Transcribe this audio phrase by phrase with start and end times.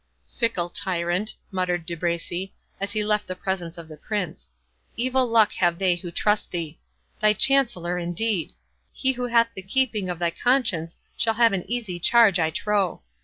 [0.35, 4.49] "Fickle tyrant!" muttered De Bracy, as he left the presence of the Prince;
[4.97, 6.79] "evil luck have they who trust thee.
[7.19, 12.39] Thy Chancellor, indeed!—He who hath the keeping of thy conscience shall have an easy charge,
[12.39, 13.03] I trow.